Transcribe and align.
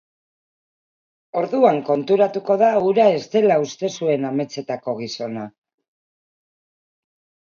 Orduan 1.41 1.75
konturatuko 1.89 2.55
da 2.61 2.69
hura 2.85 3.05
ez 3.17 3.21
dela 3.35 3.57
uste 3.65 3.89
zuen 3.97 4.25
ametsetako 4.31 4.95
gizona. 5.03 5.45